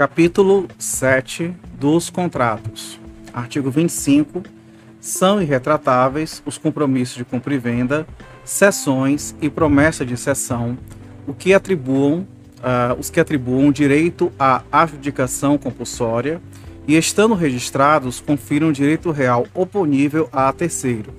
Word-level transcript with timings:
Capítulo 0.00 0.66
7 0.78 1.54
dos 1.78 2.08
contratos. 2.08 2.98
Artigo 3.34 3.70
25. 3.70 4.42
São 4.98 5.42
irretratáveis 5.42 6.42
os 6.46 6.56
compromissos 6.56 7.16
de 7.16 7.22
compra 7.22 7.54
e 7.54 7.58
venda, 7.58 8.06
cessões 8.42 9.36
e 9.42 9.50
promessa 9.50 10.02
de 10.02 10.16
cessão, 10.16 10.78
o 11.26 11.34
que 11.34 11.52
atribuam, 11.52 12.20
uh, 12.60 12.98
os 12.98 13.10
que 13.10 13.20
atribuam 13.20 13.70
direito 13.70 14.32
à 14.38 14.62
adjudicação 14.72 15.58
compulsória 15.58 16.40
e, 16.88 16.96
estando 16.96 17.34
registrados, 17.34 18.20
confiram 18.20 18.72
direito 18.72 19.10
real 19.10 19.46
oponível 19.52 20.30
a 20.32 20.50
terceiro 20.50 21.12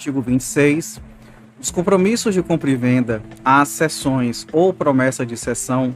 artigo 0.00 0.22
26, 0.22 0.98
os 1.60 1.70
compromissos 1.70 2.32
de 2.32 2.42
compra 2.42 2.70
e 2.70 2.74
venda, 2.74 3.22
às 3.44 3.68
cessões 3.68 4.46
ou 4.50 4.72
promessa 4.72 5.26
de 5.26 5.36
cessão 5.36 5.94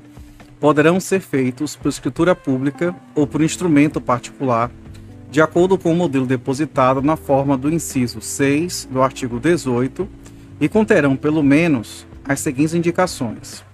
poderão 0.60 1.00
ser 1.00 1.20
feitos 1.20 1.74
por 1.74 1.88
escritura 1.88 2.34
pública 2.34 2.94
ou 3.14 3.26
por 3.26 3.40
instrumento 3.40 4.02
particular, 4.02 4.70
de 5.30 5.40
acordo 5.40 5.78
com 5.78 5.90
o 5.90 5.96
modelo 5.96 6.26
depositado 6.26 7.00
na 7.00 7.16
forma 7.16 7.56
do 7.56 7.72
inciso 7.72 8.20
6 8.20 8.90
do 8.90 9.00
artigo 9.00 9.40
18 9.40 10.06
e 10.60 10.68
conterão 10.68 11.16
pelo 11.16 11.42
menos 11.42 12.06
as 12.26 12.40
seguintes 12.40 12.74
indicações: 12.74 13.64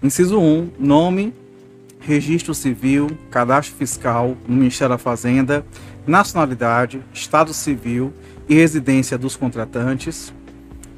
inciso 0.00 0.38
1, 0.38 0.70
nome, 0.78 1.34
registro 2.06 2.54
civil, 2.54 3.10
cadastro 3.30 3.74
fiscal 3.76 4.36
no 4.46 4.56
Ministério 4.56 4.94
da 4.94 4.98
Fazenda, 4.98 5.64
nacionalidade, 6.06 7.02
estado 7.12 7.54
civil 7.54 8.12
e 8.48 8.54
residência 8.54 9.16
dos 9.16 9.36
contratantes. 9.36 10.32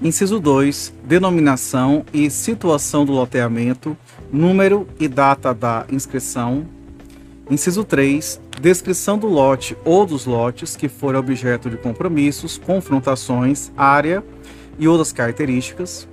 Inciso 0.02 0.40
2. 0.40 0.92
Denominação 1.04 2.04
e 2.12 2.28
situação 2.28 3.04
do 3.04 3.12
loteamento, 3.12 3.96
número 4.32 4.86
e 4.98 5.08
data 5.08 5.54
da 5.54 5.86
inscrição. 5.90 6.66
Inciso 7.50 7.84
3. 7.84 8.40
Descrição 8.60 9.16
do 9.16 9.28
lote 9.28 9.76
ou 9.84 10.04
dos 10.04 10.26
lotes 10.26 10.76
que 10.76 10.88
foram 10.88 11.20
objeto 11.20 11.70
de 11.70 11.76
compromissos, 11.76 12.58
confrontações, 12.58 13.70
área 13.76 14.22
e 14.78 14.88
outras 14.88 15.12
características. 15.12 16.08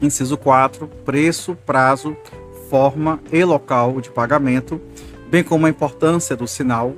Inciso 0.00 0.36
4. 0.36 0.86
Preço, 1.04 1.56
prazo, 1.66 2.16
forma 2.70 3.20
e 3.32 3.44
local 3.44 4.00
de 4.00 4.10
pagamento, 4.10 4.80
bem 5.28 5.42
como 5.42 5.66
a 5.66 5.70
importância 5.70 6.36
do 6.36 6.46
sinal, 6.46 6.94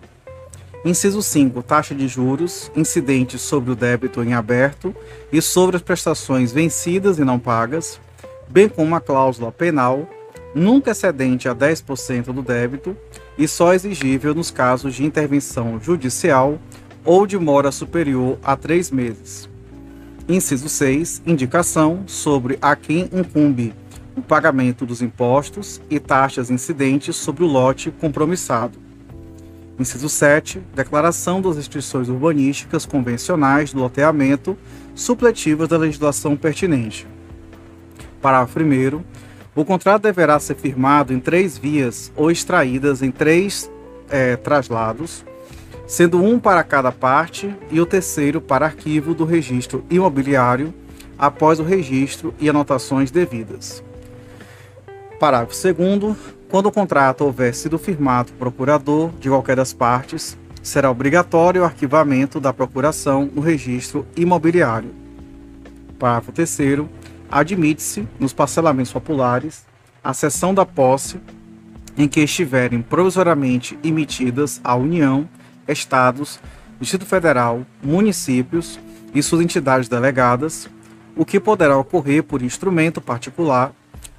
Inciso 0.85 1.23
5. 1.23 1.63
Taxa 1.63 1.95
de 1.95 2.09
juros 2.09 2.71
incidentes 2.75 3.41
sobre 3.41 3.71
o 3.71 3.77
débito 3.77 4.23
em 4.23 4.35
aberto 4.35 4.95
e 5.33 5.41
sobre 5.41 5.77
as 5.77 5.83
prestações 5.83 6.53
vencidas 6.53 7.19
e 7.19 7.25
não 7.25 7.39
pagas, 7.39 8.01
bem 8.51 8.69
como 8.69 8.89
uma 8.89 9.01
cláusula 9.01 9.53
penal 9.53 10.09
nunca 10.55 10.91
excedente 10.91 11.49
a 11.49 11.55
10% 11.55 12.25
do 12.33 12.43
débito 12.43 12.97
e 13.39 13.49
só 13.49 13.73
exigível 13.73 14.35
nos 14.35 14.51
casos 14.51 14.95
de 14.95 15.05
intervenção 15.05 15.81
judicial 15.81 16.59
ou 17.05 17.27
de 17.27 17.39
mora 17.39 17.71
superior 17.71 18.39
a 18.43 18.57
três 18.57 18.91
meses. 18.91 19.49
Inciso 20.29 20.69
6. 20.69 21.23
Indicação 21.25 22.03
sobre 22.07 22.59
a 22.61 22.77
quem 22.77 23.09
incumbe 23.13 23.73
o 24.17 24.23
pagamento 24.23 24.85
dos 24.85 25.03
impostos 25.03 25.81
e 25.89 25.99
taxas 25.99 26.51
incidentes 26.51 27.17
sobre 27.17 27.45
o 27.45 27.47
lote 27.47 27.91
compromissado 27.91 28.79
Inciso 29.79 30.09
7. 30.09 30.63
Declaração 30.75 31.41
das 31.41 31.57
restrições 31.57 32.09
urbanísticas 32.09 32.85
convencionais 32.85 33.73
do 33.73 33.81
loteamento 33.81 34.57
supletivas 34.95 35.69
da 35.69 35.79
legislação 35.79 36.37
pertinente. 36.37 37.07
Parágrafo 38.21 38.61
1. 38.61 39.03
O 39.55 39.65
contrato 39.65 40.03
deverá 40.03 40.39
ser 40.39 40.57
firmado 40.57 41.13
em 41.13 41.21
três 41.21 41.59
vias 41.59 42.13
ou 42.15 42.31
extraídas 42.31 43.03
em 43.03 43.11
três 43.11 43.71
é, 44.09 44.37
traslados, 44.37 45.25
sendo 45.87 46.23
um 46.23 46.39
para 46.39 46.63
cada 46.63 46.93
parte 46.93 47.55
e 47.71 47.81
o 47.81 47.87
terceiro 47.87 48.41
para 48.41 48.67
arquivo 48.67 49.15
do 49.15 49.25
registro 49.25 49.85
imobiliário 49.91 50.73
após 51.19 51.59
o 51.59 51.65
registro 51.65 52.35
e 52.39 52.49
anotações 52.49 53.11
devidas. 53.11 53.83
Parágrafo 55.23 55.55
2. 55.55 56.17
Quando 56.49 56.67
o 56.67 56.73
contrato 56.73 57.23
houver 57.23 57.55
sido 57.55 57.79
firmado 57.79 58.33
procurador 58.33 59.13
de 59.21 59.29
qualquer 59.29 59.55
das 59.55 59.73
partes, 59.73 60.37
será 60.61 60.91
obrigatório 60.91 61.63
o 61.63 61.65
arquivamento 61.65 62.41
da 62.41 62.53
procuração 62.53 63.31
no 63.33 63.41
registro 63.41 64.05
imobiliário. 64.17 64.93
Parágrafo 65.97 66.33
3. 66.33 66.59
Admite-se, 67.31 68.05
nos 68.19 68.33
parcelamentos 68.33 68.93
populares, 68.93 69.65
a 70.03 70.13
cessão 70.13 70.53
da 70.53 70.67
posse 70.67 71.21
em 71.97 72.09
que 72.09 72.19
estiverem 72.19 72.83
provisoriamente 72.83 73.79
emitidas 73.85 74.61
à 74.65 74.75
União, 74.75 75.29
Estados, 75.69 76.41
Distrito 76.81 77.07
Federal, 77.07 77.65
municípios 77.81 78.77
e 79.15 79.23
suas 79.23 79.43
entidades 79.43 79.89
delegadas, 79.89 80.69
o 81.15 81.25
que 81.25 81.39
poderá 81.39 81.79
ocorrer 81.79 82.25
por 82.25 82.43
instrumento 82.43 83.01
particular 83.01 83.73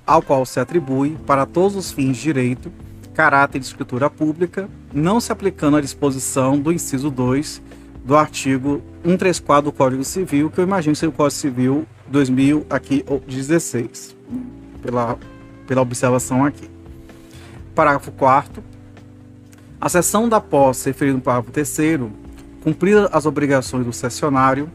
ao 0.05 0.21
qual 0.21 0.45
se 0.45 0.59
atribui, 0.59 1.17
para 1.25 1.45
todos 1.45 1.75
os 1.75 1.91
fins 1.91 2.17
de 2.17 2.23
direito, 2.23 2.71
caráter 3.13 3.59
de 3.59 3.65
escritura 3.65 4.09
pública, 4.09 4.69
não 4.93 5.19
se 5.19 5.31
aplicando 5.31 5.77
à 5.77 5.81
disposição 5.81 6.59
do 6.59 6.71
inciso 6.71 7.09
2 7.09 7.61
do 8.03 8.17
artigo 8.17 8.81
134 9.03 9.71
do 9.71 9.71
Código 9.71 10.03
Civil, 10.03 10.49
que 10.49 10.59
eu 10.59 10.63
imagino 10.63 10.95
ser 10.95 11.07
o 11.07 11.11
Código 11.11 11.39
Civil 11.39 11.87
2016, 12.07 14.15
pela, 14.81 15.17
pela 15.65 15.81
observação 15.81 16.43
aqui. 16.43 16.69
Parágrafo 17.73 18.11
4 18.11 18.63
A 19.79 19.89
sessão 19.89 20.27
da 20.27 20.41
posse 20.41 20.89
referida 20.89 21.17
no 21.17 21.23
parágrafo 21.23 21.51
3 21.51 22.01
cumpridas 22.61 23.09
as 23.11 23.25
obrigações 23.25 23.85
do 23.85 23.93
cessionário, 23.93 24.69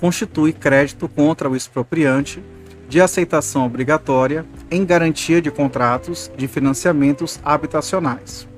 constitui 0.00 0.52
crédito 0.52 1.08
contra 1.08 1.48
o 1.48 1.56
expropriante 1.56 2.42
de 2.88 3.00
aceitação 3.00 3.66
obrigatória 3.66 4.44
em 4.72 4.86
garantia 4.86 5.42
de 5.42 5.50
contratos 5.50 6.32
de 6.34 6.48
financiamentos 6.48 7.38
habitacionais. 7.44 8.48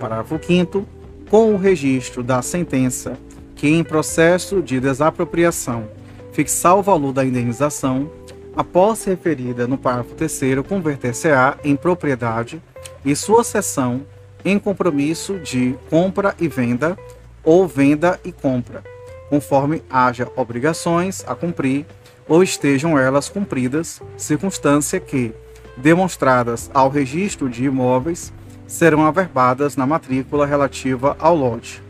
Parágrafo 0.00 0.40
5 0.42 0.86
com 1.28 1.52
o 1.52 1.58
registro 1.58 2.22
da 2.22 2.40
sentença 2.40 3.18
que 3.54 3.68
em 3.68 3.84
processo 3.84 4.62
de 4.62 4.80
desapropriação 4.80 5.88
fixar 6.32 6.76
o 6.76 6.82
valor 6.82 7.12
da 7.12 7.24
indenização, 7.24 8.10
a 8.54 8.64
posse 8.64 9.10
referida 9.10 9.66
no 9.66 9.76
parágrafo 9.76 10.14
3 10.14 10.66
converter-se-á 10.66 11.56
em 11.64 11.76
propriedade 11.76 12.62
e 13.04 13.14
sua 13.14 13.44
cessão 13.44 14.02
em 14.44 14.58
compromisso 14.58 15.38
de 15.38 15.74
compra 15.90 16.34
e 16.38 16.48
venda 16.48 16.96
ou 17.42 17.66
venda 17.66 18.18
e 18.24 18.32
compra, 18.32 18.82
conforme 19.28 19.82
haja 19.90 20.30
obrigações 20.36 21.24
a 21.26 21.34
cumprir 21.34 21.84
ou 22.28 22.42
estejam 22.42 22.98
elas 22.98 23.28
cumpridas, 23.28 24.00
circunstância 24.16 24.98
que, 24.98 25.32
demonstradas 25.76 26.70
ao 26.74 26.88
registro 26.88 27.48
de 27.48 27.64
imóveis, 27.64 28.32
serão 28.66 29.06
averbadas 29.06 29.76
na 29.76 29.86
matrícula 29.86 30.46
relativa 30.46 31.16
ao 31.20 31.36
lote. 31.36 31.82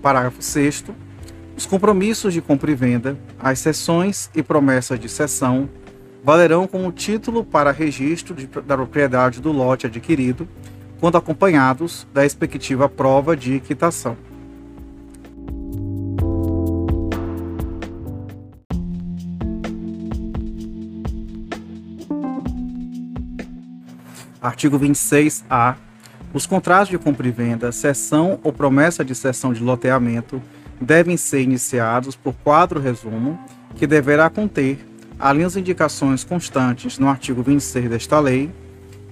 Parágrafo 0.00 0.42
6 0.42 0.84
Os 1.56 1.66
compromissos 1.66 2.32
de 2.32 2.40
compra 2.40 2.70
e 2.70 2.74
venda, 2.74 3.18
as 3.38 3.58
cessões 3.58 4.30
e 4.34 4.42
promessas 4.42 4.98
de 4.98 5.08
cessão 5.08 5.68
valerão 6.24 6.66
como 6.66 6.90
título 6.90 7.44
para 7.44 7.70
registro 7.70 8.34
de, 8.34 8.46
da 8.46 8.76
propriedade 8.76 9.40
do 9.40 9.52
lote 9.52 9.86
adquirido, 9.86 10.48
quando 10.98 11.16
acompanhados 11.16 12.06
da 12.12 12.22
respectiva 12.22 12.88
prova 12.88 13.36
de 13.36 13.60
quitação. 13.60 14.16
Artigo 24.46 24.78
26-A. 24.78 25.74
Os 26.32 26.46
contratos 26.46 26.88
de 26.88 26.96
compra 26.96 27.26
e 27.26 27.32
venda, 27.32 27.72
cessão 27.72 28.38
ou 28.44 28.52
promessa 28.52 29.04
de 29.04 29.12
cessão 29.12 29.52
de 29.52 29.60
loteamento 29.60 30.40
devem 30.80 31.16
ser 31.16 31.40
iniciados 31.40 32.14
por 32.14 32.32
quadro 32.32 32.78
resumo, 32.78 33.36
que 33.74 33.88
deverá 33.88 34.30
conter, 34.30 34.86
além 35.18 35.42
das 35.42 35.56
indicações 35.56 36.22
constantes 36.22 36.96
no 36.96 37.08
artigo 37.08 37.42
26 37.42 37.90
desta 37.90 38.20
lei, 38.20 38.48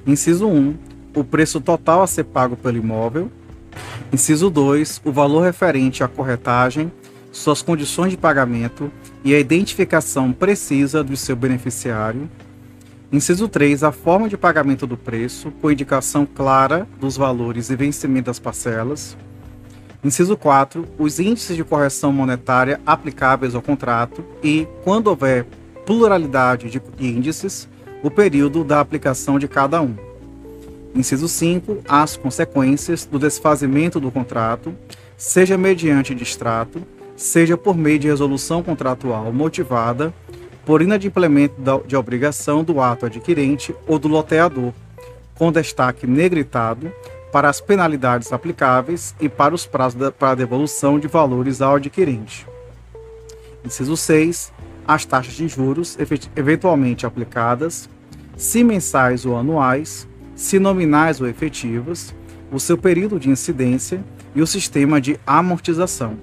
inciso 0.06 0.46
1, 0.46 0.76
o 1.16 1.24
preço 1.24 1.60
total 1.60 2.02
a 2.02 2.06
ser 2.06 2.24
pago 2.24 2.56
pelo 2.56 2.78
imóvel, 2.78 3.28
inciso 4.12 4.48
2, 4.48 5.00
o 5.04 5.10
valor 5.10 5.40
referente 5.40 6.04
à 6.04 6.06
corretagem, 6.06 6.92
suas 7.32 7.60
condições 7.60 8.10
de 8.10 8.16
pagamento 8.16 8.88
e 9.24 9.34
a 9.34 9.40
identificação 9.40 10.32
precisa 10.32 11.02
do 11.02 11.16
seu 11.16 11.34
beneficiário, 11.34 12.30
Inciso 13.14 13.46
3. 13.46 13.84
A 13.84 13.92
forma 13.92 14.28
de 14.28 14.36
pagamento 14.36 14.88
do 14.88 14.96
preço, 14.96 15.52
com 15.62 15.70
indicação 15.70 16.26
clara 16.26 16.84
dos 16.98 17.16
valores 17.16 17.70
e 17.70 17.76
vencimento 17.76 18.26
das 18.26 18.40
parcelas. 18.40 19.16
Inciso 20.02 20.36
4. 20.36 20.84
Os 20.98 21.20
índices 21.20 21.56
de 21.56 21.62
correção 21.62 22.12
monetária 22.12 22.80
aplicáveis 22.84 23.54
ao 23.54 23.62
contrato 23.62 24.24
e, 24.42 24.66
quando 24.82 25.06
houver 25.06 25.46
pluralidade 25.86 26.68
de 26.68 26.82
índices, 27.06 27.68
o 28.02 28.10
período 28.10 28.64
da 28.64 28.80
aplicação 28.80 29.38
de 29.38 29.46
cada 29.46 29.80
um. 29.80 29.94
Inciso 30.92 31.28
5. 31.28 31.84
As 31.88 32.16
consequências 32.16 33.06
do 33.06 33.20
desfazimento 33.20 34.00
do 34.00 34.10
contrato, 34.10 34.74
seja 35.16 35.56
mediante 35.56 36.16
distrato, 36.16 36.82
seja 37.14 37.56
por 37.56 37.76
meio 37.76 38.00
de 38.00 38.08
resolução 38.08 38.60
contratual 38.60 39.32
motivada 39.32 40.12
por 40.64 40.80
inadimplemento 40.82 41.54
de 41.86 41.96
obrigação 41.96 42.64
do 42.64 42.80
ato 42.80 43.06
adquirente 43.06 43.74
ou 43.86 43.98
do 43.98 44.08
loteador, 44.08 44.72
com 45.34 45.52
destaque 45.52 46.06
negritado 46.06 46.90
para 47.32 47.48
as 47.48 47.60
penalidades 47.60 48.32
aplicáveis 48.32 49.14
e 49.20 49.28
para 49.28 49.54
os 49.54 49.66
prazos 49.66 49.98
da, 49.98 50.12
para 50.12 50.30
a 50.30 50.34
devolução 50.34 50.98
de 50.98 51.08
valores 51.08 51.60
ao 51.60 51.76
adquirente. 51.76 52.46
Inciso 53.64 53.96
6. 53.96 54.52
As 54.86 55.04
taxas 55.04 55.34
de 55.34 55.48
juros 55.48 55.96
eventualmente 56.36 57.06
aplicadas, 57.06 57.88
se 58.36 58.62
mensais 58.62 59.24
ou 59.24 59.36
anuais, 59.36 60.06
se 60.36 60.58
nominais 60.58 61.20
ou 61.20 61.26
efetivas, 61.26 62.14
o 62.52 62.60
seu 62.60 62.76
período 62.76 63.18
de 63.18 63.30
incidência 63.30 64.04
e 64.34 64.42
o 64.42 64.46
sistema 64.46 65.00
de 65.00 65.18
amortização. 65.26 66.16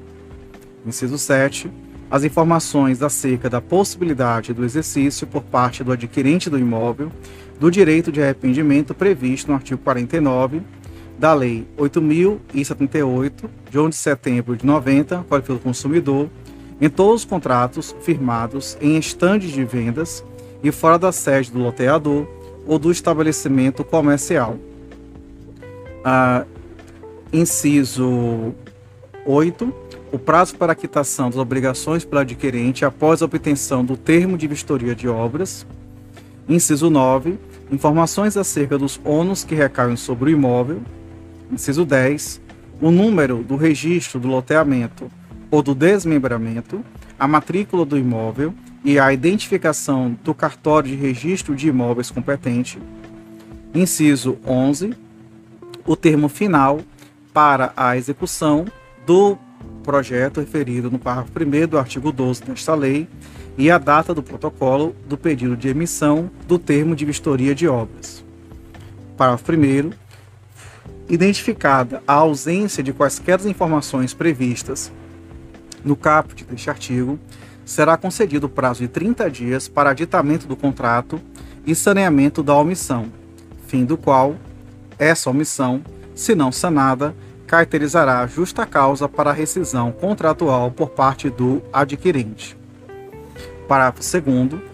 Inciso 0.85 1.17
7. 1.17 1.69
As 2.11 2.25
informações 2.25 3.01
acerca 3.01 3.49
da 3.49 3.61
possibilidade 3.61 4.53
do 4.53 4.65
exercício 4.65 5.25
por 5.25 5.41
parte 5.41 5.81
do 5.81 5.93
adquirente 5.93 6.49
do 6.49 6.59
imóvel 6.59 7.09
do 7.57 7.71
direito 7.71 8.11
de 8.11 8.21
arrependimento 8.21 8.93
previsto 8.93 9.47
no 9.47 9.53
artigo 9.53 9.81
49 9.81 10.61
da 11.17 11.33
Lei 11.33 11.65
8.078, 11.77 13.31
de 13.69 13.79
11 13.79 13.89
de 13.89 13.95
setembro 13.95 14.57
de 14.57 14.65
90, 14.65 15.23
Código 15.29 15.53
do 15.53 15.59
Consumidor, 15.59 16.27
em 16.81 16.89
todos 16.89 17.21
os 17.21 17.25
contratos 17.25 17.95
firmados 18.01 18.75
em 18.81 18.97
estandes 18.97 19.51
de 19.51 19.63
vendas 19.63 20.25
e 20.63 20.71
fora 20.71 20.97
da 20.97 21.11
sede 21.11 21.51
do 21.51 21.59
loteador 21.59 22.27
ou 22.65 22.77
do 22.77 22.91
estabelecimento 22.91 23.83
comercial. 23.83 24.57
Ah, 26.03 26.43
inciso 27.31 28.53
8. 29.25 29.80
O 30.11 30.19
prazo 30.19 30.57
para 30.57 30.73
a 30.73 30.75
quitação 30.75 31.29
das 31.29 31.39
obrigações 31.39 32.03
pelo 32.03 32.19
adquirente 32.19 32.83
após 32.83 33.21
a 33.21 33.25
obtenção 33.25 33.85
do 33.85 33.95
termo 33.95 34.37
de 34.37 34.45
vistoria 34.45 34.93
de 34.93 35.07
obras. 35.07 35.65
Inciso 36.49 36.89
9. 36.89 37.39
Informações 37.71 38.35
acerca 38.35 38.77
dos 38.77 38.99
ônus 39.05 39.45
que 39.45 39.55
recaem 39.55 39.95
sobre 39.95 40.31
o 40.31 40.33
imóvel, 40.33 40.81
Inciso 41.49 41.85
10. 41.85 42.41
O 42.81 42.91
número 42.91 43.37
do 43.37 43.55
registro 43.55 44.19
do 44.19 44.27
loteamento 44.27 45.09
ou 45.49 45.61
do 45.61 45.73
desmembramento, 45.73 46.83
a 47.17 47.25
matrícula 47.25 47.85
do 47.85 47.97
imóvel 47.97 48.53
e 48.83 48.99
a 48.99 49.13
identificação 49.13 50.17
do 50.25 50.33
cartório 50.33 50.89
de 50.89 50.95
registro 50.95 51.55
de 51.55 51.69
imóveis 51.69 52.11
competente. 52.11 52.79
Inciso 53.73 54.37
11. 54.45 54.93
O 55.85 55.95
termo 55.95 56.27
final 56.27 56.81
para 57.33 57.71
a 57.77 57.95
execução 57.95 58.65
do 59.05 59.37
projeto 59.81 60.39
referido 60.39 60.89
no 60.89 60.99
parágrafo 60.99 61.31
1 61.37 61.67
do 61.67 61.77
artigo 61.77 62.11
12 62.11 62.43
desta 62.43 62.73
lei 62.75 63.07
e 63.57 63.69
a 63.69 63.77
data 63.77 64.13
do 64.13 64.23
protocolo 64.23 64.95
do 65.07 65.17
pedido 65.17 65.57
de 65.57 65.67
emissão 65.67 66.29
do 66.47 66.57
termo 66.57 66.95
de 66.95 67.05
vistoria 67.05 67.53
de 67.53 67.67
obras. 67.67 68.23
Parágrafo 69.17 69.51
1 69.51 69.91
identificada 71.09 72.01
a 72.07 72.13
ausência 72.13 72.81
de 72.81 72.93
quaisquer 72.93 73.45
informações 73.45 74.13
previstas 74.13 74.91
no 75.83 75.95
caput 75.95 76.45
deste 76.45 76.69
artigo, 76.69 77.19
será 77.65 77.97
concedido 77.97 78.47
o 78.47 78.49
prazo 78.49 78.81
de 78.81 78.87
30 78.87 79.29
dias 79.29 79.67
para 79.67 79.89
aditamento 79.89 80.47
do 80.47 80.55
contrato 80.55 81.19
e 81.65 81.75
saneamento 81.75 82.41
da 82.41 82.55
omissão, 82.55 83.11
fim 83.67 83.83
do 83.83 83.97
qual 83.97 84.35
essa 84.97 85.29
omissão, 85.29 85.81
se 86.15 86.35
não 86.35 86.51
sanada, 86.51 87.15
caracterizará 87.51 88.25
justa 88.27 88.65
causa 88.65 89.09
para 89.09 89.33
rescisão 89.33 89.91
contratual 89.91 90.71
por 90.71 90.91
parte 90.91 91.29
do 91.29 91.61
adquirente. 91.73 92.57
Parágrafo 93.67 93.99
2 93.99 94.71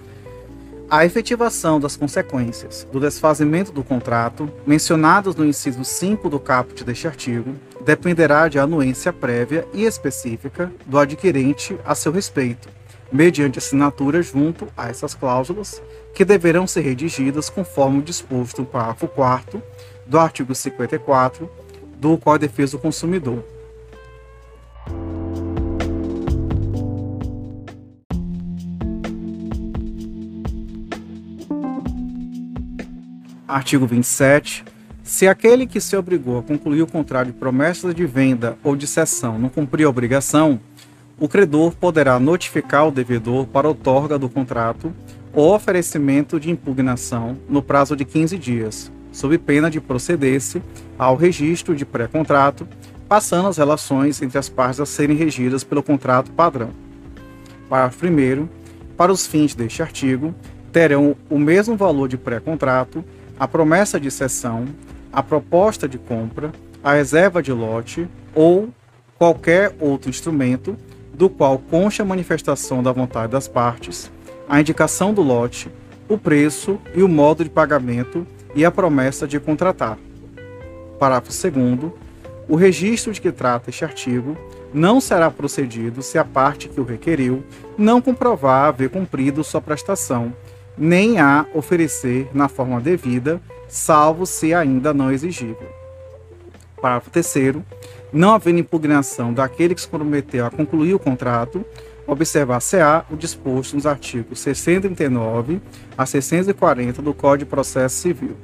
a 0.88 1.04
efetivação 1.04 1.80
das 1.80 1.98
consequências 1.98 2.88
do 2.92 3.00
desfazimento 3.00 3.72
do 3.74 3.84
contrato, 3.84 4.50
mencionados 4.66 5.36
no 5.36 5.44
inciso 5.44 5.84
5 5.84 6.30
do 6.30 6.40
caput 6.40 6.84
deste 6.84 7.08
artigo, 7.08 7.56
dependerá 7.84 8.48
de 8.48 8.60
anuência 8.60 9.12
prévia 9.12 9.68
e 9.74 9.84
específica 9.84 10.72
do 10.86 11.00
adquirente 11.00 11.78
a 11.84 11.96
seu 11.96 12.12
respeito, 12.12 12.70
mediante 13.12 13.58
assinatura 13.58 14.22
junto 14.22 14.68
a 14.78 14.88
essas 14.88 15.16
cláusulas, 15.16 15.82
que 16.14 16.24
deverão 16.24 16.68
ser 16.68 16.82
redigidas 16.82 17.50
conforme 17.50 18.04
disposto 18.04 18.62
no 18.62 18.68
parágrafo 18.68 19.08
4 19.08 19.62
do 20.06 20.18
artigo 20.18 20.56
54 20.56 21.67
do 22.00 22.18
Código 22.18 22.40
de 22.40 22.48
Defesa 22.48 22.78
do 22.78 22.82
Consumidor 22.82 23.44
Artigo 33.48 33.88
27. 33.88 34.66
Se 35.04 35.26
aquele 35.26 35.66
que 35.66 35.80
se 35.80 35.96
obrigou 35.96 36.38
a 36.38 36.44
concluir 36.44 36.82
o 36.82 36.88
contrato 36.88 37.28
de 37.28 37.34
promessa 37.34 37.94
de 37.94 38.06
venda 38.06 38.58
ou 38.62 38.76
de 38.76 38.86
cessão 38.86 39.40
não 39.40 39.48
cumprir 39.48 39.86
a 39.86 39.90
obrigação, 39.90 40.60
o 41.18 41.30
credor 41.30 41.74
poderá 41.74 42.20
notificar 42.20 42.88
o 42.88 42.92
devedor 42.92 43.48
para 43.48 43.68
outorga 43.68 44.20
do 44.20 44.28
contrato 44.28 44.94
ou 45.34 45.56
oferecimento 45.56 46.40
de 46.40 46.52
impugnação 46.52 47.38
no 47.48 47.62
prazo 47.62 47.96
de 47.96 48.04
15 48.04 48.38
dias, 48.38 48.92
sob 49.18 49.36
pena 49.40 49.68
de 49.68 49.82
proceder-se 49.82 50.62
ao 50.96 51.16
registro 51.16 51.76
de 51.76 51.84
pré-contrato, 51.84 52.68
passando 53.10 53.48
as 53.48 53.58
relações 53.58 54.22
entre 54.22 54.38
as 54.38 54.48
partes 54.48 54.80
a 54.80 54.86
serem 54.86 55.18
regidas 55.18 55.64
pelo 55.64 55.82
contrato 55.82 56.30
padrão. 56.30 56.70
Parágrafo 57.68 58.06
1. 58.06 58.48
Para 58.96 59.12
os 59.12 59.26
fins 59.26 59.56
deste 59.56 59.82
artigo, 59.82 60.36
terão 60.72 61.16
o 61.32 61.40
mesmo 61.40 61.76
valor 61.76 62.08
de 62.08 62.16
pré-contrato 62.16 63.04
a 63.40 63.48
promessa 63.48 64.00
de 64.00 64.12
cessão, 64.12 64.66
a 65.12 65.24
proposta 65.24 65.88
de 65.88 65.98
compra, 65.98 66.52
a 66.84 66.94
reserva 66.94 67.42
de 67.42 67.52
lote 67.52 68.08
ou 68.36 68.70
qualquer 69.18 69.76
outro 69.80 70.12
instrumento 70.12 70.78
do 71.12 71.28
qual 71.28 71.58
conste 71.58 72.04
a 72.04 72.06
manifestação 72.06 72.84
da 72.84 72.92
vontade 72.92 73.32
das 73.32 73.48
partes, 73.48 74.12
a 74.48 74.62
indicação 74.62 75.12
do 75.12 75.24
lote, 75.24 75.72
o 76.08 76.20
preço 76.20 76.80
e 76.94 77.02
o 77.02 77.08
modo 77.08 77.44
de 77.44 77.50
pagamento 77.50 78.28
e 78.58 78.66
a 78.66 78.72
promessa 78.72 79.28
de 79.28 79.40
contratar. 79.40 80.00
Parágrafo 81.00 81.30
2 81.30 81.92
o 82.50 82.56
registro 82.56 83.14
de 83.14 83.22
que 83.22 83.32
trata 83.32 83.70
este 83.70 83.86
artigo 83.86 84.36
não 84.74 85.00
será 85.00 85.30
procedido 85.30 86.02
se 86.02 86.18
a 86.18 86.26
parte 86.26 86.68
que 86.68 86.82
o 86.82 86.84
requeriu 86.84 87.44
não 87.78 88.02
comprovar 88.02 88.66
haver 88.66 88.90
cumprido 88.90 89.44
sua 89.44 89.62
prestação 89.62 90.34
nem 90.76 91.20
a 91.20 91.46
oferecer 91.54 92.30
na 92.34 92.48
forma 92.48 92.80
devida, 92.80 93.42
salvo 93.68 94.26
se 94.26 94.54
ainda 94.54 94.94
não 94.94 95.12
exigível. 95.12 95.70
Parágrafo 96.82 97.10
3 97.12 97.58
não 98.12 98.34
havendo 98.34 98.60
impugnação 98.60 99.34
daquele 99.34 99.76
que 99.76 99.82
se 99.82 99.88
comprometeu 99.88 100.46
a 100.46 100.52
concluir 100.52 100.94
o 100.96 101.00
contrato, 101.00 101.64
observar-se-á 102.08 103.06
o 103.12 103.18
disposto 103.18 103.76
nos 103.76 103.86
artigos 103.86 104.40
639 104.40 105.62
a 105.98 106.06
640 106.06 107.02
do 107.02 107.14
Código 107.14 107.46
de 107.46 107.46
Processo 107.46 107.98
Civil. 107.98 108.38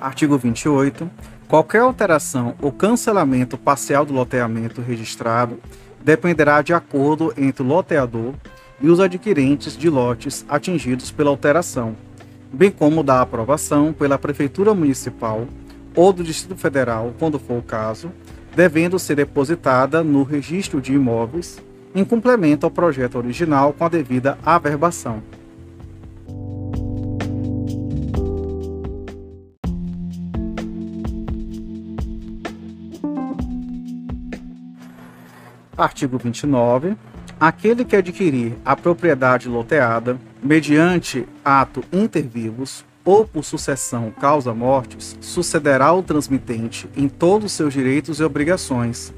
Artigo 0.00 0.36
28 0.36 1.08
Qualquer 1.52 1.82
alteração 1.82 2.54
ou 2.62 2.72
cancelamento 2.72 3.58
parcial 3.58 4.06
do 4.06 4.14
loteamento 4.14 4.80
registrado 4.80 5.60
dependerá 6.02 6.62
de 6.62 6.72
acordo 6.72 7.32
entre 7.36 7.62
o 7.62 7.66
loteador 7.66 8.32
e 8.80 8.88
os 8.88 8.98
adquirentes 8.98 9.76
de 9.76 9.90
lotes 9.90 10.46
atingidos 10.48 11.10
pela 11.10 11.28
alteração, 11.28 11.94
bem 12.52 12.70
como 12.70 13.02
da 13.02 13.20
aprovação 13.20 13.92
pela 13.92 14.18
Prefeitura 14.18 14.74
Municipal 14.74 15.46
ou 15.94 16.12
do 16.12 16.22
Distrito 16.22 16.60
Federal, 16.60 17.12
quando 17.18 17.38
for 17.38 17.58
o 17.58 17.62
caso, 17.62 18.12
devendo 18.54 18.98
ser 18.98 19.16
depositada 19.16 20.02
no 20.02 20.22
registro 20.22 20.80
de 20.80 20.92
imóveis, 20.92 21.62
em 21.94 22.04
complemento 22.04 22.66
ao 22.66 22.70
projeto 22.70 23.16
original 23.16 23.72
com 23.72 23.84
a 23.84 23.88
devida 23.88 24.38
averbação. 24.44 25.22
Artigo 35.76 36.18
29. 36.18 36.96
Aquele 37.42 37.84
que 37.84 37.96
adquirir 37.96 38.56
a 38.64 38.76
propriedade 38.76 39.48
loteada, 39.48 40.16
mediante 40.40 41.26
ato 41.44 41.82
inter 41.92 42.22
vivos, 42.22 42.84
ou 43.04 43.26
por 43.26 43.42
sucessão 43.42 44.12
causa 44.12 44.54
mortes, 44.54 45.18
sucederá 45.20 45.92
o 45.92 46.04
transmitente 46.04 46.88
em 46.96 47.08
todos 47.08 47.46
os 47.46 47.52
seus 47.52 47.74
direitos 47.74 48.20
e 48.20 48.22
obrigações, 48.22 49.12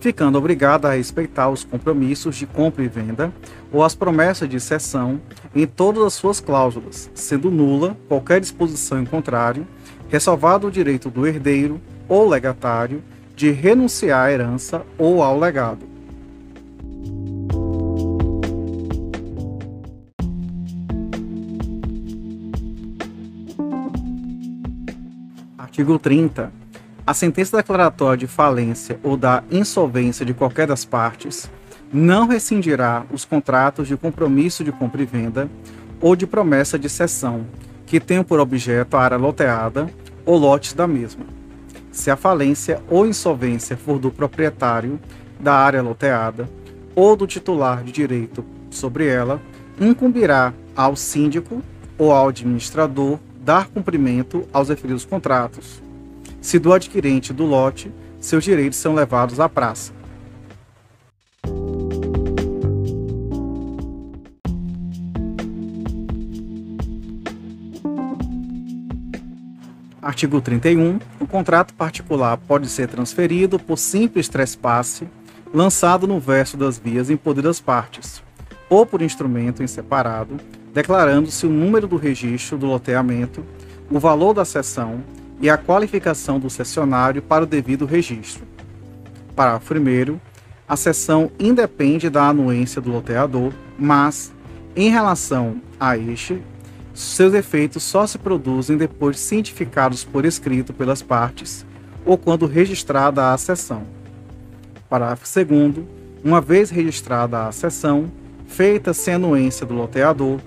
ficando 0.00 0.38
obrigado 0.38 0.86
a 0.86 0.94
respeitar 0.94 1.50
os 1.50 1.62
compromissos 1.62 2.34
de 2.34 2.46
compra 2.46 2.82
e 2.82 2.88
venda 2.88 3.32
ou 3.70 3.84
as 3.84 3.94
promessas 3.94 4.48
de 4.48 4.58
cessão 4.58 5.20
em 5.54 5.64
todas 5.64 6.02
as 6.02 6.14
suas 6.14 6.40
cláusulas, 6.40 7.08
sendo 7.14 7.48
nula 7.48 7.96
qualquer 8.08 8.40
disposição 8.40 9.00
em 9.00 9.06
contrário, 9.06 9.64
ressalvado 10.08 10.66
o 10.66 10.70
direito 10.72 11.10
do 11.10 11.24
herdeiro 11.24 11.80
ou 12.08 12.28
legatário 12.28 13.04
de 13.36 13.52
renunciar 13.52 14.26
à 14.26 14.32
herança 14.32 14.84
ou 14.98 15.22
ao 15.22 15.38
legado. 15.38 15.97
Artigo 25.78 25.96
30. 25.96 26.52
A 27.06 27.14
sentença 27.14 27.56
declaratória 27.56 28.18
de 28.18 28.26
falência 28.26 28.98
ou 29.00 29.16
da 29.16 29.44
insolvência 29.48 30.26
de 30.26 30.34
qualquer 30.34 30.66
das 30.66 30.84
partes 30.84 31.48
não 31.92 32.26
rescindirá 32.26 33.06
os 33.12 33.24
contratos 33.24 33.86
de 33.86 33.96
compromisso 33.96 34.64
de 34.64 34.72
compra 34.72 35.02
e 35.02 35.06
venda 35.06 35.48
ou 36.00 36.16
de 36.16 36.26
promessa 36.26 36.76
de 36.76 36.88
cessão 36.88 37.46
que 37.86 38.00
tenham 38.00 38.24
por 38.24 38.40
objeto 38.40 38.96
a 38.96 39.02
área 39.02 39.16
loteada 39.16 39.88
ou 40.26 40.36
lotes 40.36 40.72
da 40.72 40.88
mesma. 40.88 41.24
Se 41.92 42.10
a 42.10 42.16
falência 42.16 42.82
ou 42.90 43.06
insolvência 43.06 43.76
for 43.76 44.00
do 44.00 44.10
proprietário 44.10 44.98
da 45.38 45.54
área 45.54 45.80
loteada 45.80 46.50
ou 46.92 47.14
do 47.14 47.24
titular 47.24 47.84
de 47.84 47.92
direito 47.92 48.44
sobre 48.68 49.06
ela, 49.06 49.40
incumbirá 49.80 50.52
ao 50.74 50.96
síndico 50.96 51.62
ou 51.96 52.10
ao 52.10 52.30
administrador 52.30 53.20
dar 53.48 53.66
cumprimento 53.68 54.46
aos 54.52 54.68
referidos 54.68 55.06
contratos. 55.06 55.82
Se 56.38 56.58
do 56.58 56.70
adquirente 56.70 57.32
do 57.32 57.46
lote, 57.46 57.90
seus 58.20 58.44
direitos 58.44 58.78
são 58.78 58.92
levados 58.92 59.40
à 59.40 59.48
praça. 59.48 59.90
Artigo 70.02 70.42
31. 70.42 70.98
O 71.18 71.26
contrato 71.26 71.72
particular 71.72 72.36
pode 72.36 72.68
ser 72.68 72.86
transferido 72.88 73.58
por 73.58 73.78
simples 73.78 74.28
trespasse 74.28 75.08
lançado 75.54 76.06
no 76.06 76.20
verso 76.20 76.54
das 76.58 76.76
vias 76.76 77.08
em 77.08 77.16
poder 77.16 77.40
das 77.40 77.60
partes, 77.60 78.22
ou 78.68 78.84
por 78.84 79.00
instrumento 79.00 79.62
em 79.62 79.66
separado, 79.66 80.36
declarando-se 80.78 81.44
o 81.44 81.50
número 81.50 81.88
do 81.88 81.96
registro 81.96 82.56
do 82.56 82.64
loteamento, 82.64 83.44
o 83.90 83.98
valor 83.98 84.32
da 84.32 84.44
cessão 84.44 85.02
e 85.40 85.50
a 85.50 85.58
qualificação 85.58 86.38
do 86.38 86.48
cessionário 86.48 87.20
para 87.20 87.42
o 87.42 87.46
devido 87.48 87.84
registro. 87.84 88.46
Parágrafo 89.34 89.74
1. 89.74 90.20
A 90.68 90.76
cessão 90.76 91.32
independe 91.36 92.08
da 92.08 92.28
anuência 92.28 92.80
do 92.80 92.92
loteador, 92.92 93.52
mas, 93.76 94.32
em 94.76 94.88
relação 94.88 95.60
a 95.80 95.98
este, 95.98 96.40
seus 96.94 97.34
efeitos 97.34 97.82
só 97.82 98.06
se 98.06 98.16
produzem 98.16 98.76
depois 98.76 99.16
de 99.16 99.22
cientificados 99.22 100.04
por 100.04 100.24
escrito 100.24 100.72
pelas 100.72 101.02
partes 101.02 101.66
ou 102.06 102.16
quando 102.16 102.46
registrada 102.46 103.32
a 103.32 103.36
cessão. 103.36 103.82
Parágrafo 104.88 105.24
2. 105.44 105.84
Uma 106.22 106.40
vez 106.40 106.70
registrada 106.70 107.48
a 107.48 107.50
cessão, 107.50 108.12
feita 108.46 108.94
sem 108.94 109.14
anuência 109.14 109.66
do 109.66 109.74
loteador, 109.74 110.38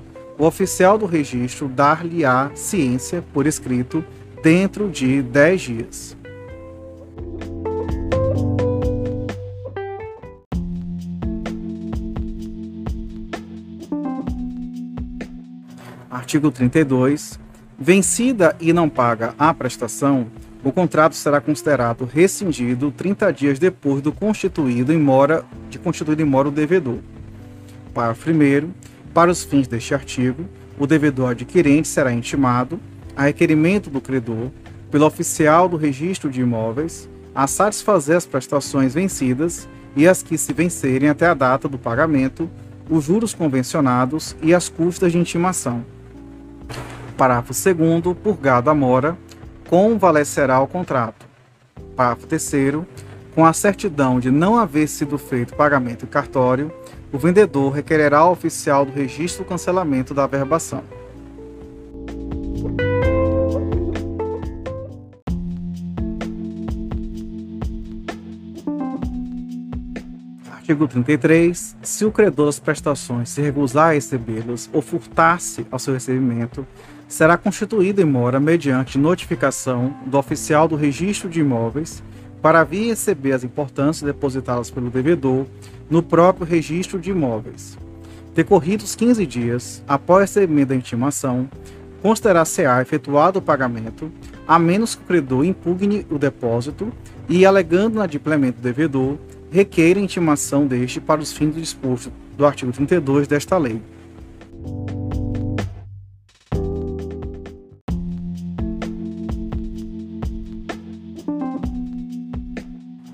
o 0.41 0.45
oficial 0.47 0.97
do 0.97 1.05
registro 1.05 1.67
dar-lhe-á 1.67 2.49
ciência 2.55 3.23
por 3.31 3.45
escrito 3.45 4.03
dentro 4.41 4.89
de 4.89 5.21
10 5.21 5.61
dias. 5.61 6.17
Artigo 16.09 16.49
32. 16.49 17.39
Vencida 17.77 18.55
e 18.59 18.73
não 18.73 18.89
paga 18.89 19.35
a 19.37 19.53
prestação, 19.53 20.25
o 20.63 20.71
contrato 20.71 21.15
será 21.15 21.39
considerado 21.39 22.05
rescindido 22.05 22.91
30 22.91 23.31
dias 23.31 23.59
depois 23.59 24.01
do 24.01 24.11
constituído 24.11 24.91
em 24.91 24.99
mora, 24.99 25.45
de 25.69 25.77
constituído 25.77 26.23
em 26.23 26.25
mora 26.25 26.47
o 26.47 26.51
devedor. 26.51 26.97
Parágrafo 27.93 28.27
1 28.31 28.90
para 29.13 29.31
os 29.31 29.43
fins 29.43 29.67
deste 29.67 29.93
artigo, 29.93 30.45
o 30.77 30.87
devedor 30.87 31.31
adquirente 31.31 31.87
será 31.87 32.11
intimado, 32.11 32.79
a 33.15 33.23
requerimento 33.23 33.89
do 33.89 33.99
credor, 33.99 34.49
pelo 34.89 35.05
oficial 35.05 35.67
do 35.67 35.77
registro 35.77 36.29
de 36.29 36.41
imóveis, 36.41 37.09
a 37.33 37.47
satisfazer 37.47 38.17
as 38.17 38.25
prestações 38.25 38.93
vencidas 38.93 39.67
e 39.95 40.07
as 40.07 40.23
que 40.23 40.37
se 40.37 40.53
vencerem 40.53 41.09
até 41.09 41.27
a 41.27 41.33
data 41.33 41.67
do 41.67 41.77
pagamento, 41.77 42.49
os 42.89 43.05
juros 43.05 43.33
convencionados 43.33 44.35
e 44.41 44.53
as 44.53 44.69
custas 44.69 45.11
de 45.11 45.17
intimação. 45.17 45.85
Parágrafo 47.17 47.53
2 47.53 48.17
purgado 48.17 48.69
a 48.69 48.73
mora, 48.73 49.17
convalescerá 49.69 50.59
o 50.59 50.67
contrato. 50.67 51.25
Parágrafo 51.95 52.27
3 52.27 52.51
com 53.33 53.45
a 53.45 53.53
certidão 53.53 54.19
de 54.19 54.29
não 54.29 54.57
haver 54.57 54.87
sido 54.87 55.17
feito 55.17 55.55
pagamento 55.55 56.05
cartório, 56.05 56.71
o 57.11 57.17
vendedor 57.17 57.71
requererá 57.71 58.19
ao 58.19 58.31
oficial 58.31 58.85
do 58.85 58.91
registro 58.91 59.43
o 59.43 59.45
cancelamento 59.45 60.13
da 60.13 60.23
averbação. 60.23 60.83
Artigo 70.49 70.87
33. 70.87 71.75
Se 71.81 72.05
o 72.05 72.11
credor 72.11 72.45
das 72.45 72.59
prestações 72.59 73.29
se 73.29 73.41
recusar 73.41 73.89
a 73.89 73.93
recebê-las 73.93 74.69
ou 74.71 74.81
furtar-se 74.81 75.67
ao 75.69 75.77
seu 75.77 75.93
recebimento, 75.93 76.65
será 77.09 77.37
constituído 77.37 78.01
em 78.01 78.05
mora 78.05 78.39
mediante 78.39 78.97
notificação 78.97 79.93
do 80.05 80.17
oficial 80.17 80.69
do 80.69 80.77
registro 80.77 81.29
de 81.29 81.41
imóveis 81.41 82.01
para 82.41 82.63
vir 82.63 82.87
receber 82.87 83.33
as 83.33 83.43
importâncias 83.43 84.01
depositadas 84.01 84.71
pelo 84.71 84.89
devedor 84.89 85.45
no 85.91 86.01
próprio 86.01 86.47
registro 86.47 86.97
de 86.97 87.11
imóveis. 87.11 87.77
Decorridos 88.33 88.95
15 88.95 89.25
dias 89.25 89.83
após 89.85 90.21
recebimento 90.21 90.69
da 90.69 90.75
intimação, 90.75 91.49
considerar-se-á 92.01 92.81
efetuado 92.81 93.39
o 93.39 93.41
pagamento, 93.41 94.09
a 94.47 94.57
menos 94.57 94.95
que 94.95 95.03
o 95.03 95.05
credor 95.05 95.43
impugne 95.43 96.07
o 96.09 96.17
depósito 96.17 96.91
e, 97.27 97.45
alegando 97.45 97.99
o 97.99 98.01
adimplemento 98.01 98.59
do 98.59 98.63
devedor, 98.63 99.17
requeira 99.51 99.99
a 99.99 100.03
intimação 100.03 100.65
deste 100.65 101.01
para 101.01 101.21
os 101.21 101.33
fins 101.33 101.53
do 101.53 101.59
disposto 101.59 102.09
do 102.37 102.45
artigo 102.45 102.71
32 102.71 103.27
desta 103.27 103.57
lei. 103.57 103.81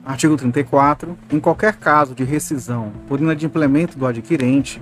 Artigo 0.07 0.37
34. 0.37 1.17
Em 1.29 1.37
qualquer 1.37 1.75
caso 1.75 2.15
de 2.15 2.23
rescisão 2.23 2.93
por 3.09 3.19
inadimplemento 3.19 3.97
do 3.97 4.05
adquirente, 4.05 4.81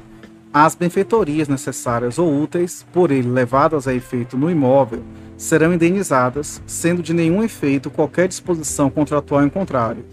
as 0.53 0.75
benfeitorias 0.75 1.48
necessárias 1.48 2.20
ou 2.20 2.44
úteis 2.44 2.86
por 2.94 3.10
ele 3.10 3.27
levadas 3.27 3.88
a 3.88 3.94
efeito 3.96 4.38
no 4.38 4.51
imóvel 4.51 5.01
serão 5.36 5.74
indenizadas, 5.74 6.62
sendo 6.67 7.01
de 7.01 7.12
nenhum 7.12 7.41
efeito 7.41 7.89
qualquer 7.89 8.27
disposição 8.27 8.88
contratual 8.88 9.44
em 9.44 9.50
contrário. 9.50 10.05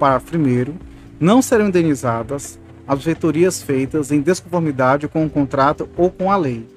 Parágrafo 0.00 0.36
1. 0.36 0.74
Não 1.20 1.40
serão 1.40 1.68
indenizadas 1.68 2.58
as 2.88 2.98
benfeitorias 2.98 3.62
feitas 3.62 4.10
em 4.10 4.20
desconformidade 4.20 5.06
com 5.06 5.24
o 5.24 5.30
contrato 5.30 5.88
ou 5.96 6.10
com 6.10 6.28
a 6.28 6.36
lei. 6.36 6.68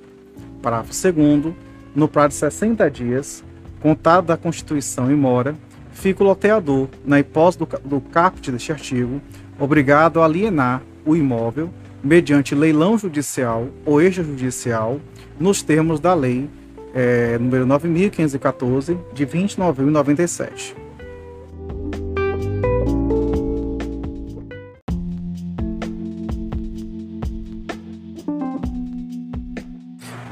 Parágrafo 0.62 0.94
2. 1.12 1.56
No 1.96 2.08
prazo 2.08 2.30
de 2.30 2.36
60 2.36 2.92
dias, 2.92 3.44
contado 3.82 4.28
da 4.28 4.38
constituição 4.38 5.12
em 5.12 5.16
mora, 5.16 5.56
fica 5.98 6.24
o 6.24 6.27
loteador, 6.27 6.88
na 7.04 7.20
hipótese 7.20 7.58
do, 7.58 7.68
do 7.84 8.00
caput 8.00 8.51
deste 8.51 8.72
artigo, 8.72 9.20
obrigado 9.60 10.22
a 10.22 10.25
alienar 10.25 10.82
o 11.04 11.16
imóvel 11.16 11.70
mediante 12.04 12.54
leilão 12.54 12.98
judicial 12.98 13.68
ou 13.84 14.01
extrajudicial 14.01 15.01
nos 15.39 15.63
termos 15.63 16.00
da 16.00 16.13
lei 16.13 16.48
é, 16.94 17.38
número 17.39 17.66
9.514, 17.66 18.98
de 19.13 19.25
20 19.25 19.51
de 19.51 19.60
novembro 19.60 19.86
de 19.86 19.92
97. 19.92 20.75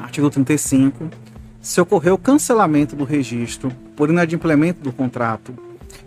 Artigo 0.01 0.29
35 0.29 1.09
se 1.59 1.81
ocorreu 1.81 2.13
o 2.13 2.17
cancelamento 2.17 2.95
do 2.95 3.03
registro 3.03 3.71
por 3.95 4.09
inadimplemento 4.09 4.81
do 4.81 4.91
contrato 4.91 5.53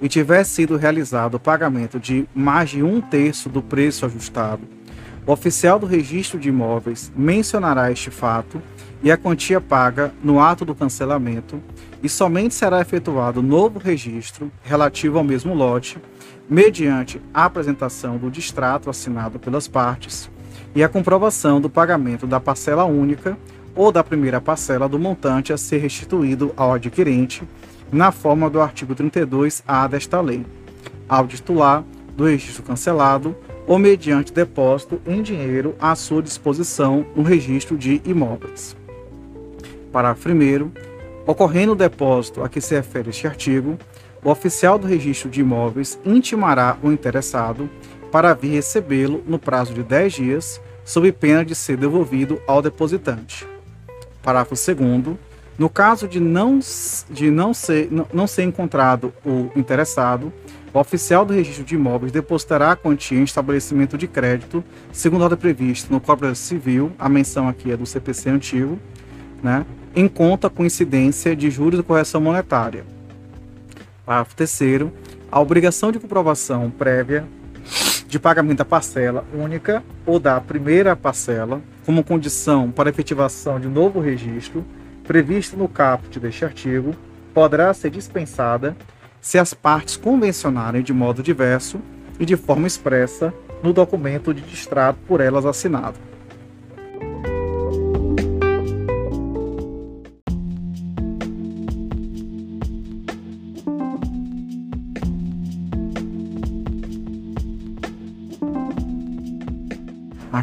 e 0.01 0.09
tiver 0.09 0.45
sido 0.45 0.77
realizado 0.77 1.35
o 1.35 1.41
pagamento 1.41 1.99
de 1.99 2.29
mais 2.35 2.71
de 2.71 2.83
um 2.83 3.01
terço 3.01 3.49
do 3.49 3.63
preço 3.63 4.07
ajustado, 4.07 4.63
O 5.29 5.33
oficial 5.33 5.79
do 5.79 5.85
registro 5.85 6.39
de 6.39 6.49
imóveis 6.49 7.13
mencionará 7.15 7.93
este 7.93 8.11
fato 8.11 8.63
e 9.03 9.13
a 9.13 9.17
quantia 9.19 9.61
paga 9.61 10.11
no 10.25 10.41
ato 10.41 10.65
do 10.65 10.75
cancelamento, 10.75 11.63
e 12.03 12.09
somente 12.09 12.55
será 12.55 12.81
efetuado 12.81 13.43
novo 13.43 13.79
registro 13.79 14.51
relativo 14.63 15.19
ao 15.19 15.25
mesmo 15.25 15.53
lote, 15.53 15.99
mediante 16.49 17.21
a 17.35 17.45
apresentação 17.45 18.17
do 18.17 18.31
distrato 18.31 18.89
assinado 18.89 19.39
pelas 19.39 19.69
partes 19.69 20.31
e 20.75 20.83
a 20.83 20.89
comprovação 20.89 21.61
do 21.61 21.69
pagamento 21.69 22.27
da 22.27 22.41
parcela 22.41 22.87
única 22.87 23.37
ou 23.75 23.93
da 23.93 24.03
primeira 24.03 24.41
parcela 24.41 24.89
do 24.89 24.99
montante 24.99 25.53
a 25.53 25.59
ser 25.59 25.77
restituído 25.77 26.55
ao 26.57 26.73
adquirente, 26.73 27.43
na 27.91 28.13
forma 28.13 28.51
do 28.51 28.61
artigo 28.61 28.95
32-A 28.95 29.87
desta 29.87 30.21
lei, 30.21 30.45
ao 31.09 31.27
titular 31.27 31.85
do 32.17 32.27
registro 32.27 32.63
cancelado 32.63 33.37
ou 33.67 33.79
mediante 33.79 34.33
depósito 34.33 35.01
em 35.07 35.23
dinheiro 35.23 35.75
à 35.81 35.95
sua 35.95 36.23
disposição 36.23 37.07
no 37.15 37.23
registro 37.23 37.77
de 37.77 38.01
imóveis. 38.05 38.77
Parágrafo 39.93 40.29
1. 40.29 40.71
Ocorrendo 41.27 41.73
o 41.73 41.77
depósito 41.77 42.43
a 42.43 42.49
que 42.49 42.61
se 42.61 42.75
refere 42.75 43.11
este 43.11 43.27
artigo, 43.27 43.79
o 44.25 44.31
oficial 44.31 44.79
do 44.79 44.87
registro 44.87 45.31
de 45.31 45.41
imóveis 45.41 45.99
intimará 46.05 46.77
o 46.83 46.91
interessado 46.91 47.69
para 48.11 48.35
vir 48.35 48.53
recebê-lo 48.53 49.23
no 49.27 49.39
prazo 49.39 49.75
de 49.75 49.83
10 49.83 50.13
dias, 50.13 50.61
sob 50.85 51.13
pena 51.13 51.45
de 51.45 51.55
ser 51.55 51.77
devolvido 51.77 52.41
ao 52.47 52.63
depositante. 52.63 53.47
Parágrafo 54.23 54.55
2. 54.55 55.28
No 55.59 55.69
caso 55.69 56.07
de 56.07 56.21
não, 56.21 56.61
de 57.11 57.33
não, 57.33 57.53
ser, 57.53 57.89
não, 58.13 58.27
ser 58.29 58.45
encontrado 58.45 59.13
o 59.27 59.51
interessado, 59.57 60.33
o 60.73 60.79
oficial 60.79 61.25
do 61.25 61.33
registro 61.33 61.65
de 61.65 61.75
imóveis 61.75 62.13
depositará 62.13 62.71
a 62.71 62.77
quantia 62.77 63.19
em 63.19 63.25
estabelecimento 63.25 63.99
de 63.99 64.07
crédito, 64.07 64.63
segundo 64.93 65.23
a 65.23 65.25
ordem 65.25 65.39
prevista 65.39 65.93
no 65.93 66.01
Código 66.01 66.33
Civil, 66.37 66.93
a 66.97 67.09
menção 67.09 67.49
aqui 67.49 67.73
é 67.73 67.77
do 67.77 67.85
CPC 67.85 68.31
antigo, 68.31 68.79
né, 69.43 69.67
em 69.97 70.07
conta 70.07 70.49
com 70.49 70.65
incidência 70.65 71.35
de 71.35 71.51
juros 71.51 71.81
e 71.81 71.83
correção 71.83 72.21
monetária. 72.21 72.85
Parágrafo 74.07 74.37
3 74.37 74.61
a 75.31 75.41
obrigação 75.41 75.91
de 75.91 75.99
comprovação 75.99 76.71
prévia 76.71 77.27
de 78.07 78.19
pagamento 78.19 78.59
da 78.59 78.65
parcela 78.65 79.25
única 79.35 79.83
ou 80.07 80.21
da 80.21 80.41
primeira 80.41 80.95
parcela, 80.95 81.61
como 81.85 82.05
condição 82.05 82.71
para 82.71 82.89
efetivação 82.89 83.59
de 83.59 83.67
novo 83.69 84.01
registro, 84.01 84.65
prevista 85.09 85.57
no 85.57 85.67
caput 85.67 86.21
deste 86.21 86.45
artigo, 86.45 86.95
poderá 87.33 87.73
ser 87.73 87.89
dispensada 87.89 88.77
se 89.23 89.39
as 89.39 89.55
partes 89.55 89.97
convencionarem 89.97 90.83
de 90.83 90.93
modo 90.93 91.23
diverso 91.23 91.81
e 92.21 92.27
de 92.27 92.37
forma 92.37 92.67
expressa 92.67 93.33
no 93.63 93.73
documento 93.73 94.35
de 94.35 94.43
distrato 94.43 94.99
por 95.09 95.23
elas 95.23 95.47
assinado. 95.47 96.08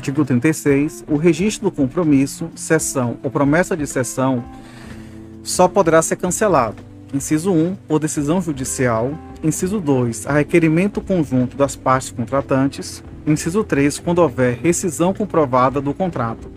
Artigo 0.05 0.23
36. 0.23 1.03
O 1.07 1.15
registro 1.15 1.67
do 1.67 1.75
compromisso, 1.75 2.47
cessão 2.55 3.17
ou 3.23 3.31
promessa 3.31 3.75
de 3.75 3.87
cessão 3.87 4.45
só 5.41 5.67
poderá 5.67 5.99
ser 5.99 6.15
cancelado. 6.17 6.75
Inciso 7.11 7.51
1, 7.51 7.75
por 7.87 7.97
decisão 7.97 8.39
judicial. 8.39 9.17
Inciso 9.43 9.81
2, 9.81 10.27
a 10.27 10.33
requerimento 10.33 11.01
conjunto 11.01 11.57
das 11.57 11.75
partes 11.75 12.11
contratantes. 12.11 13.03
Inciso 13.25 13.63
3, 13.63 13.97
quando 13.97 14.19
houver 14.19 14.59
rescisão 14.61 15.11
comprovada 15.11 15.81
do 15.81 15.91
contrato. 15.91 16.51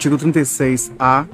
Artigo 0.00 0.16
36-A. 0.16 1.26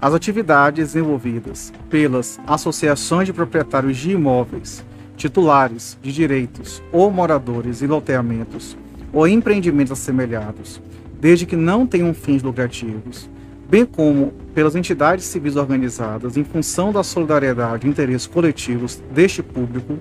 As 0.00 0.14
atividades 0.14 0.94
desenvolvidas 0.94 1.70
pelas 1.90 2.40
associações 2.46 3.26
de 3.26 3.34
proprietários 3.34 3.98
de 3.98 4.12
imóveis, 4.12 4.82
titulares 5.14 5.98
de 6.00 6.10
direitos 6.10 6.82
ou 6.90 7.10
moradores 7.10 7.82
em 7.82 7.86
loteamentos 7.86 8.78
ou 9.12 9.28
empreendimentos 9.28 9.92
assemelhados, 9.92 10.80
desde 11.20 11.44
que 11.44 11.54
não 11.54 11.86
tenham 11.86 12.14
fins 12.14 12.42
lucrativos, 12.42 13.28
bem 13.68 13.84
como 13.84 14.32
pelas 14.54 14.74
entidades 14.74 15.26
civis 15.26 15.56
organizadas 15.56 16.38
em 16.38 16.44
função 16.44 16.90
da 16.90 17.02
solidariedade 17.02 17.86
e 17.86 17.90
interesses 17.90 18.26
coletivos 18.26 19.02
deste 19.12 19.42
público, 19.42 19.98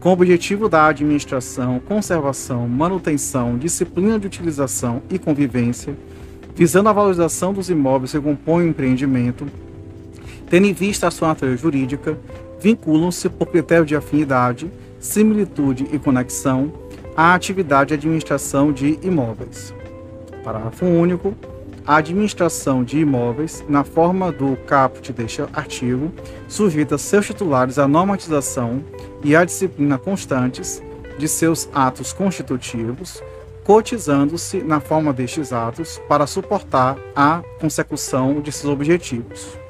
com 0.00 0.08
o 0.08 0.12
objetivo 0.12 0.70
da 0.70 0.86
administração, 0.86 1.78
conservação, 1.80 2.66
manutenção, 2.66 3.58
disciplina 3.58 4.18
de 4.18 4.26
utilização 4.26 5.02
e 5.10 5.18
convivência 5.18 5.94
visando 6.54 6.88
a 6.88 6.92
valorização 6.92 7.52
dos 7.52 7.70
imóveis 7.70 8.12
que 8.12 8.20
compõem 8.20 8.66
o 8.66 8.68
empreendimento, 8.68 9.46
tendo 10.48 10.66
em 10.66 10.72
vista 10.72 11.08
a 11.08 11.10
sua 11.10 11.28
natureza 11.28 11.56
jurídica, 11.56 12.18
vinculam-se 12.60 13.28
por 13.28 13.46
critério 13.46 13.86
de 13.86 13.96
afinidade, 13.96 14.70
similitude 15.00 15.88
e 15.92 15.98
conexão 15.98 16.72
à 17.16 17.34
atividade 17.34 17.88
de 17.88 17.94
administração 17.94 18.72
de 18.72 18.98
imóveis. 19.02 19.74
Parágrafo 20.44 20.84
único. 20.84 21.34
A 21.84 21.96
administração 21.96 22.84
de 22.84 23.00
imóveis, 23.00 23.64
na 23.68 23.82
forma 23.82 24.30
do 24.30 24.56
caput 24.68 25.12
deste 25.12 25.42
artigo, 25.52 26.12
sujeita 26.46 26.96
seus 26.96 27.26
titulares 27.26 27.76
à 27.76 27.88
normatização 27.88 28.84
e 29.24 29.34
à 29.34 29.44
disciplina 29.44 29.98
constantes 29.98 30.80
de 31.18 31.26
seus 31.26 31.68
atos 31.74 32.12
constitutivos, 32.12 33.20
cotizando-se 33.64 34.62
na 34.62 34.80
forma 34.80 35.12
destes 35.12 35.52
atos 35.52 36.00
para 36.08 36.26
suportar 36.26 36.96
a 37.14 37.42
consecução 37.60 38.40
de 38.40 38.50
seus 38.50 38.72
objetivos. 38.72 39.61